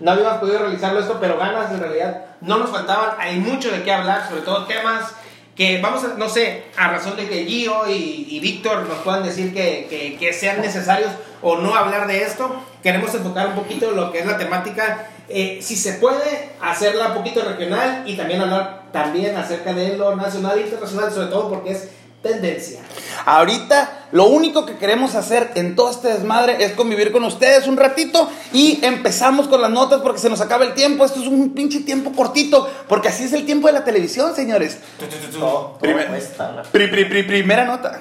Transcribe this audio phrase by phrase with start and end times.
[0.00, 3.10] no habíamos podido realizarlo esto, pero ganas en realidad no nos faltaban.
[3.18, 5.12] Hay mucho de qué hablar, sobre todo temas
[5.58, 9.24] que vamos a, no sé, a razón de que Gio y, y Víctor nos puedan
[9.24, 11.10] decir que, que, sean necesarios
[11.42, 15.58] o no hablar de esto, queremos enfocar un poquito lo que es la temática, eh,
[15.60, 20.58] si se puede, hacerla un poquito regional y también hablar también acerca de lo nacional
[20.58, 21.90] e internacional, sobre todo porque es
[22.22, 22.80] tendencia.
[23.24, 27.76] Ahorita lo único que queremos hacer en todo este desmadre es convivir con ustedes un
[27.76, 31.04] ratito y empezamos con las notas porque se nos acaba el tiempo.
[31.04, 34.78] Esto es un pinche tiempo cortito porque así es el tiempo de la televisión, señores.
[34.98, 37.96] Todo, todo Primer- cuesta, la- Pri- pri- pri- primera nota.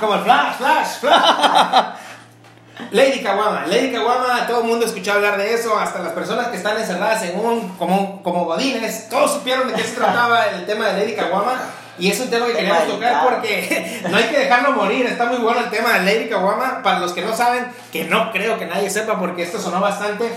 [0.00, 1.84] Como el flash, flash, flash.
[2.90, 6.56] Lady Kawama, Lady Kawama, todo el mundo escuchó hablar de eso, hasta las personas que
[6.56, 10.88] están encerradas en un, como, como godines, todos supieron de qué se trataba el tema
[10.88, 11.60] de Lady Kawama.
[12.02, 15.06] Y es un tema que queríamos tocar porque no hay que dejarlo morir.
[15.06, 16.82] Está muy bueno el tema de Lady Kawama.
[16.82, 20.28] Para los que no saben, que no creo que nadie sepa porque esto sonó bastante.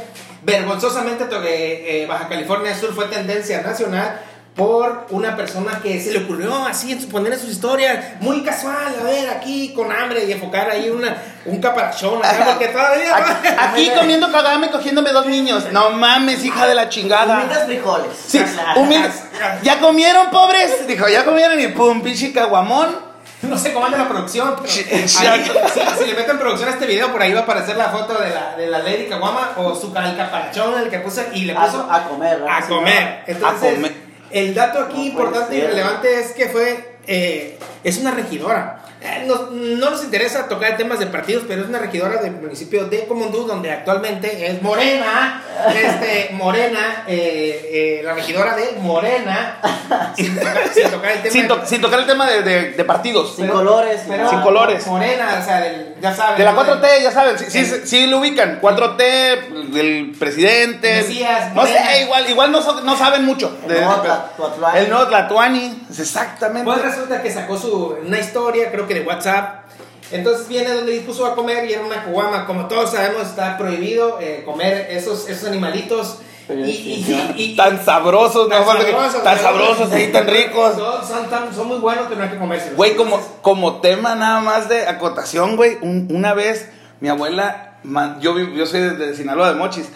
[0.44, 4.22] Vergonzosamente, to- eh, eh, Baja California Sur fue tendencia nacional
[4.56, 8.42] por una persona que se le ocurrió así en su- poner en sus historias, muy
[8.42, 13.16] casual, a ver, aquí con hambre y enfocar ahí una, un caparachón, acá, porque todavía...
[13.18, 15.66] Aquí, aquí comiendo cagame, cogiéndome dos niños.
[15.74, 17.36] No mames, hija de la chingada.
[17.40, 18.08] Humildes frijoles.
[18.28, 18.42] Sí,
[18.78, 19.24] humildes.
[19.62, 20.88] ¿Ya comieron, pobres?
[20.88, 23.14] Dijo, ya comieron y pum, pinche caguamón.
[23.42, 26.86] No sé cómo anda la producción, pero ahí, si, si le meten producción a este
[26.88, 29.76] video, por ahí va a aparecer la foto de la, de la Lady Kawama o
[29.76, 32.40] su el caparachón, el que puso y le A, puso a comer.
[32.40, 32.50] ¿no?
[32.52, 33.24] a comer.
[33.28, 34.05] Entonces, A comer.
[34.32, 38.85] El dato aquí No importante y relevante es que fue, eh, es una regidora.
[39.02, 42.86] Eh, no, no nos interesa tocar temas de partidos, pero es una regidora del municipio
[42.86, 45.44] de Comondú, donde actualmente es Morena,
[45.76, 49.60] este, Morena, eh, eh, la regidora de Morena,
[50.16, 51.32] sin tocar, sin tocar el tema.
[51.34, 53.36] Sin, to- sin tocar el tema de, de- de partidos.
[53.36, 54.02] Sin colores.
[54.08, 54.88] Pero- Sin colores.
[54.88, 56.38] Morena, o sea, del- ya saben.
[56.38, 56.64] De la ¿no?
[56.64, 58.60] 4T, ya saben, sí, sí, sí lo ubican.
[58.62, 60.96] 4T, del presidente.
[60.96, 61.86] Mesías, no Morena.
[61.92, 63.56] sé, igual, igual no, saben mucho.
[63.68, 64.80] El nuevo Tla- Tlatuani.
[64.80, 65.86] El nuevo Tlatuani.
[65.90, 66.66] Exactamente.
[66.66, 69.66] Pues resulta que sacó su, una historia, creo que de WhatsApp.
[70.12, 72.46] Entonces viene donde puso a comer y era una caguama.
[72.46, 76.20] Como todos sabemos, está prohibido eh, comer esos, esos animalitos.
[76.48, 79.42] Y, y- y- y- tan sabrosos, no tan que- sabrosos, tan ¿no?
[79.42, 80.76] sabrosos ahí, tan ricos.
[80.76, 82.76] Son, son, tan- son muy buenos que no hay que comérselos.
[82.78, 86.70] Güey, como, como tema nada más de acotación, güey, un- una vez
[87.00, 89.88] mi abuela, man- yo, yo soy de, de Sinaloa de Mochis,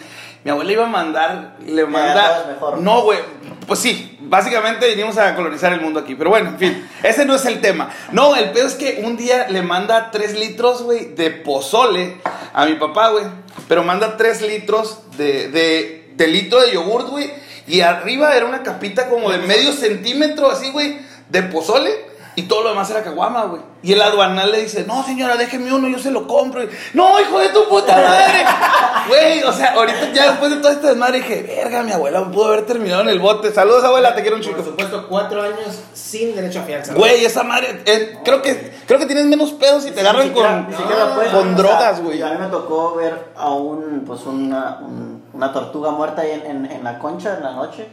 [0.43, 2.45] mi abuela iba a mandar, le manda...
[2.47, 2.79] mejor.
[2.79, 3.19] No, güey,
[3.67, 7.35] pues sí, básicamente vinimos a colonizar el mundo aquí, pero bueno, en fin, ese no
[7.35, 7.89] es el tema.
[8.11, 12.17] No, el pedo es que un día le manda 3 litros, güey, de pozole
[12.53, 13.25] a mi papá, güey,
[13.67, 17.31] pero manda 3 litros de, de, de litro de yogurt, güey,
[17.67, 20.99] y arriba era una capita como de medio centímetro, así, güey,
[21.29, 22.09] de pozole.
[22.35, 23.61] Y todo lo demás era caguama, güey.
[23.83, 26.63] Y el aduanal le dice, no, señora, déjeme uno, yo se lo compro.
[26.63, 28.45] Y, no, hijo de tu puta madre.
[29.09, 32.45] Güey, o sea, ahorita ya después de todo este desmadre dije, verga, mi abuela pudo
[32.45, 33.51] haber terminado en el bote.
[33.51, 34.63] Saludos, abuela, te quiero un por chico.
[34.63, 36.93] supuesto, cuatro años sin derecho a fianza.
[36.93, 40.27] Güey, esa madre, eh, creo que creo que tienes menos pedos si te agarran Ni
[40.29, 42.21] siquiera- con, con o sea, drogas, güey.
[42.21, 46.65] A mí me tocó ver a un, pues una, un- una tortuga muerta ahí en,
[46.65, 47.87] en, en la concha en la noche.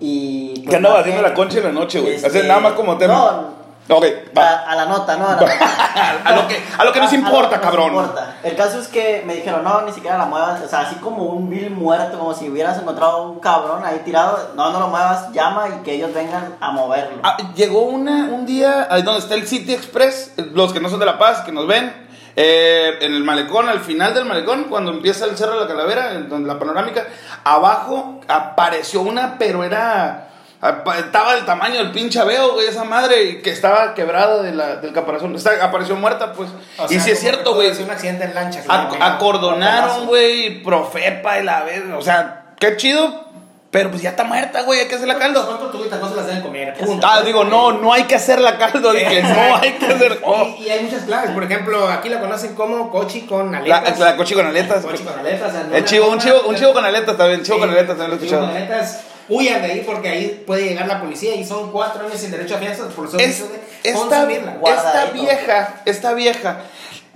[0.00, 2.14] Y, pues, ¿Qué andaba haciendo la concha en la noche, güey?
[2.14, 3.14] este, nada más como tema.
[3.14, 3.58] No,
[3.96, 4.04] Ok,
[4.36, 4.42] va.
[4.48, 5.26] a, a la nota, ¿no?
[5.28, 7.86] A, la- A lo que- a lo que nos a- a importa, que nos cabrón.
[7.94, 8.27] importa.
[8.48, 10.62] El caso es que me dijeron, no, ni siquiera la muevas.
[10.62, 14.52] O sea, así como un vil muerto, como si hubieras encontrado un cabrón ahí tirado.
[14.56, 17.18] No, no lo muevas, llama y que ellos vengan a moverlo.
[17.22, 20.98] Ah, llegó una, un día ahí donde está el City Express, los que no son
[20.98, 21.92] de La Paz, que nos ven,
[22.36, 26.12] eh, en el malecón, al final del malecón, cuando empieza el Cerro de la Calavera,
[26.12, 27.06] en donde la panorámica,
[27.44, 30.27] abajo apareció una, pero era...
[30.60, 34.76] apa- Estaba del tamaño del pinche aveo, güey, esa madre, que estaba quebrada de la,
[34.76, 35.34] del caparazón.
[35.34, 36.50] Está, apareció muerta, pues.
[36.78, 37.70] O y si es cierto, güey.
[37.82, 38.62] Un accidente en lancha.
[38.66, 41.82] Ac- acordonaron, güey, profepa y la vez.
[41.96, 43.27] O sea, qué chido,
[43.70, 45.44] pero pues ya está muerta, güey, hay que hacerla caldo.
[45.44, 46.74] Son tortuguitas, no se las deben comer.
[47.02, 48.92] Ah, digo, no, no hay que hacerla caldo.
[48.92, 50.20] Dije, no hay que hacer.
[50.24, 50.54] oh.
[50.58, 51.30] Y, y hay muchas claves.
[51.32, 53.98] Por ejemplo, aquí la conocen como cochi con La, aletas.
[53.98, 54.84] la cochi con aletas.
[54.84, 55.48] Cochi con aletas.
[55.48, 57.42] o sea, no El la chivo, un chivo, un chivo con aletas también.
[57.42, 58.46] Chivo Sí, con aletas también lo he chivo escuchado.
[58.46, 59.00] con aletas.
[59.30, 62.54] Huyan de ahí porque ahí puede llegar la policía y son cuatro años sin derecho
[62.54, 64.26] a fianza por eso Es- de esta,
[64.64, 66.60] esta vieja, esta vieja,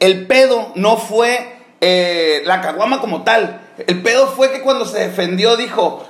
[0.01, 3.61] el pedo no fue eh, la caguama como tal.
[3.87, 6.07] El pedo fue que cuando se defendió dijo,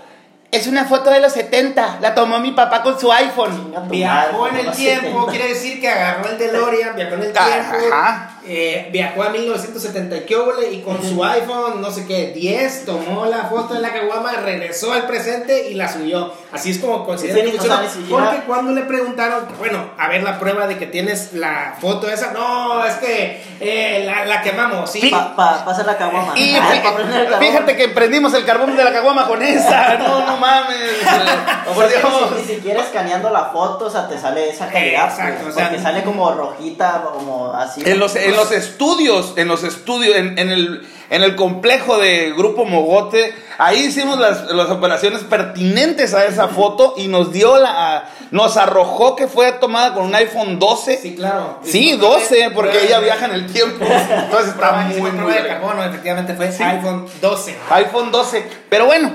[0.52, 3.74] es una foto de los 70, la tomó mi papá con su iPhone.
[3.88, 8.32] Viajó en el tiempo, quiere decir que agarró el DeLorean, viajó en el tiempo, Ajá.
[8.46, 10.36] Eh, viajó a 1970 y qué
[10.72, 14.92] y con su iPhone, no sé qué, 10, tomó la foto de la caguama, regresó
[14.92, 16.32] al presente y la subió.
[16.50, 20.22] Así es como considero Sí, que o sea, Porque cuando le preguntaron, bueno, a ver
[20.22, 24.90] la prueba de que tienes la foto esa, no, es que eh, la, la quemamos,
[24.90, 25.08] sí.
[25.08, 26.32] Para pa, pa hacer la caguama.
[26.36, 26.56] Y
[27.40, 29.90] fíjate que prendimos el carbón de la caguama con esa.
[30.02, 30.78] No, no mames.
[31.72, 35.06] Ni, si- ni siquiera escaneando la foto, o sea, te sale esa calidad.
[35.10, 37.82] Exacto, pues, o sea, porque sale como rojita, como así.
[37.84, 42.32] En los, en los estudios, en los estudios, en, en el, en el complejo de
[42.36, 48.08] Grupo Mogote, ahí hicimos las, las operaciones pertinentes a esa foto y nos dio la,
[48.30, 50.98] nos arrojó que fue tomada con un iPhone 12.
[50.98, 51.60] Sí, claro.
[51.64, 53.84] Sí, 12, porque ella viaja en el tiempo.
[53.84, 57.56] Entonces está muy, muy prueba de carbono, efectivamente fue iPhone 12.
[57.70, 58.46] iPhone 12.
[58.68, 59.12] Pero bueno,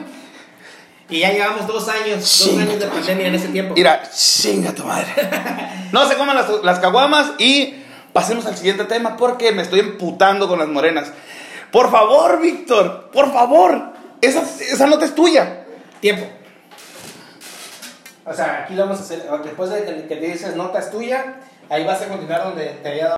[1.10, 2.58] Y ya llevamos dos años, dos Sí.
[2.60, 3.74] años de pandemia en ese tiempo.
[3.76, 5.08] mira, chinga tu madre.
[5.94, 7.74] No se coman las, las caguamas y
[8.14, 11.12] pasemos al siguiente tema porque me estoy emputando con las morenas.
[11.72, 13.94] Por favor, Víctor, por favor.
[14.22, 15.66] Esa, esa nota es tuya.
[16.00, 16.26] Tiempo.
[18.26, 19.24] O sea, aquí lo vamos a hacer.
[19.44, 21.36] Después de que, que dices nota es tuya,
[21.70, 23.16] ahí vas a continuar donde te había dado.